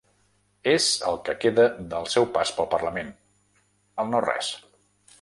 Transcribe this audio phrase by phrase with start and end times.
[0.71, 3.15] És el que queda del seu pas pel parlament,
[4.05, 4.55] el no-res.